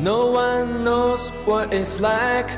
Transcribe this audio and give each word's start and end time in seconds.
No 0.00 0.30
one 0.30 0.82
knows 0.82 1.28
what 1.44 1.74
it's 1.74 2.00
like 2.00 2.48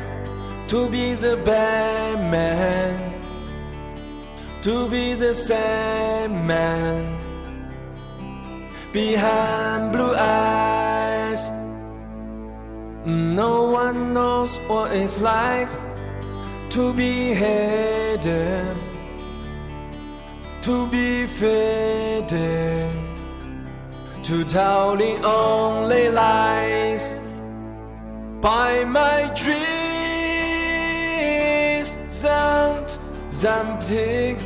to 0.68 0.88
be 0.88 1.14
the 1.14 1.36
bad 1.38 2.30
man, 2.30 2.94
to 4.62 4.88
be 4.88 5.14
the 5.14 5.34
same 5.34 6.46
man 6.46 7.18
behind 8.92 9.90
blue 9.90 10.14
eyes. 10.14 11.50
No 13.04 13.72
one 13.72 14.14
knows 14.14 14.58
what 14.68 14.92
it's 14.92 15.20
like 15.20 15.68
to 16.70 16.94
be 16.94 17.34
hated, 17.34 18.76
to 20.62 20.86
be 20.86 21.26
faded, 21.26 22.92
to 24.22 24.44
tell 24.44 24.96
the 24.96 25.20
only 25.24 26.08
lies 26.08 27.21
by 28.42 28.84
my 28.84 29.30
dreams 29.36 29.62
sound 32.12 32.98
empty 33.44 34.36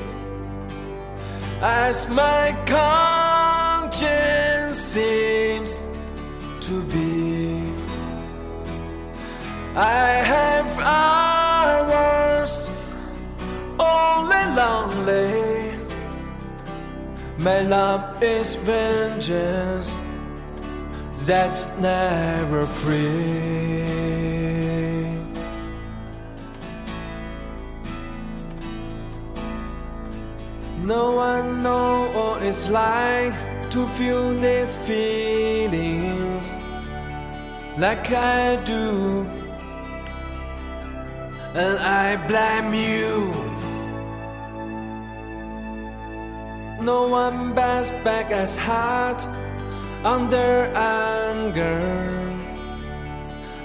as 1.62 2.06
my 2.08 2.54
conscience 2.66 3.96
seems 4.78 5.84
to 6.60 6.82
be. 6.82 7.72
I 9.74 10.08
have 10.32 10.78
hours 10.78 12.70
only 13.78 14.44
lonely. 14.60 15.74
My 17.38 17.60
love 17.60 18.22
is 18.22 18.56
vengeance 18.56 19.98
that's 21.26 21.66
never 21.78 22.66
free. 22.66 23.85
No 31.36 31.42
one 31.42 31.62
knows 31.62 32.14
what 32.14 32.42
it's 32.42 32.68
like 32.70 33.34
to 33.70 33.86
feel 33.88 34.32
these 34.40 34.74
feelings 34.86 36.56
like 37.76 38.10
I 38.10 38.56
do, 38.64 39.26
and 41.52 41.78
I 41.78 42.16
blame 42.26 42.72
you. 42.72 43.34
No 46.80 47.08
one 47.08 47.54
bats 47.54 47.90
back 48.02 48.30
as 48.30 48.56
hard 48.56 49.22
under 50.04 50.72
anger. 50.74 51.84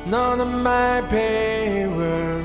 None 0.07 0.41
of 0.41 0.51
my 0.69 1.01
power 1.07 2.43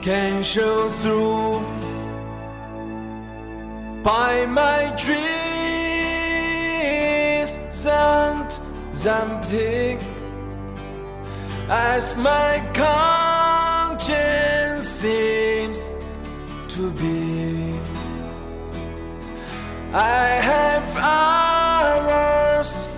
can 0.00 0.42
show 0.42 0.88
through 1.02 1.60
by 4.02 4.46
my 4.46 4.94
dreams 4.96 5.20
sound 7.70 8.58
empty 9.06 9.98
as 11.68 12.16
my 12.16 12.60
conscience 12.74 14.08
seems 14.86 15.92
to 16.68 16.90
be. 16.92 17.74
I 19.92 20.26
have 20.50 20.96
hours 20.96 22.88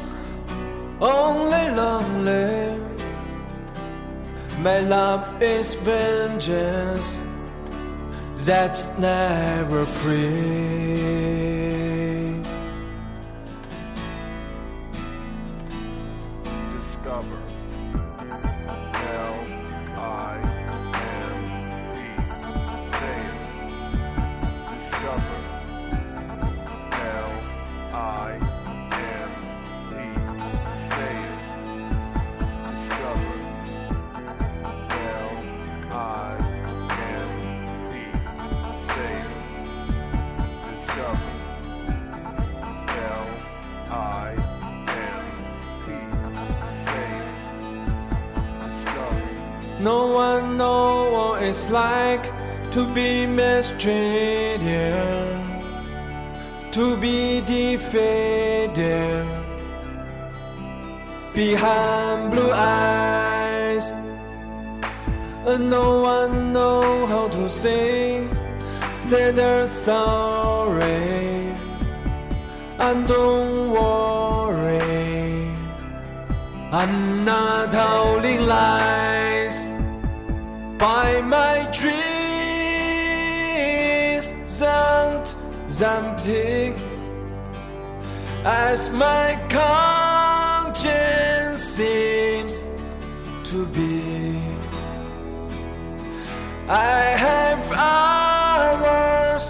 only 1.00 1.70
lonely. 1.70 2.78
My 4.60 4.78
love 4.80 5.42
is 5.42 5.74
vengeance 5.74 7.18
that's 8.44 8.86
never 8.98 9.86
free. 9.86 11.51
No 49.82 50.06
one 50.06 50.58
knows 50.58 51.12
what 51.12 51.42
it's 51.42 51.68
like 51.68 52.30
to 52.70 52.86
be 52.94 53.26
mistreated, 53.26 54.62
to 56.70 56.96
be 56.98 57.40
defeated 57.40 59.26
behind 61.34 62.30
blue 62.30 62.52
eyes. 62.52 63.92
And 65.50 65.68
no 65.68 66.00
one 66.02 66.52
knows 66.52 67.08
how 67.08 67.26
to 67.26 67.48
say 67.48 68.24
that 69.06 69.34
they're 69.34 69.66
sorry. 69.66 71.56
And 72.78 73.08
don't 73.08 73.72
worry. 73.72 75.50
I'm 76.70 77.24
not 77.24 77.72
telling 77.72 78.46
lies 78.46 79.21
by 80.82 81.20
my 81.20 81.70
dreams 81.70 81.94
sound 84.50 85.36
empty 85.80 86.74
as 88.44 88.90
my 88.90 89.38
conscience 89.48 90.90
seems 91.62 92.66
to 93.44 93.64
be. 93.66 94.40
I 96.68 97.00
have 97.26 97.62
hours 97.94 99.46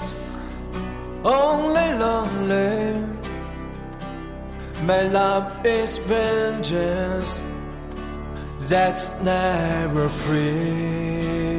only 1.25 1.88
lonely. 2.04 3.06
My 4.84 5.03
love 5.19 5.64
is 5.64 5.97
vengeance 5.97 7.41
that's 8.69 9.11
never 9.23 10.09
free. 10.09 11.53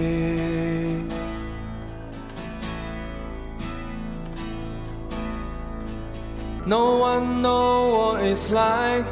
No 6.65 6.97
one 6.97 7.41
knows 7.41 7.93
what 7.93 8.23
it's 8.23 8.49
like 8.49 9.05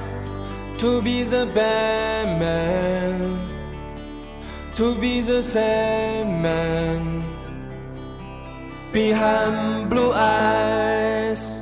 to 0.78 1.02
be 1.02 1.23
the 1.23 1.46
bad 1.53 2.40
man, 2.40 3.38
to 4.76 4.96
be 4.96 5.22
the 5.22 5.44
same 5.44 6.41
man 6.41 7.23
behind 8.91 9.90
blue 9.90 10.14
eyes. 10.14 11.60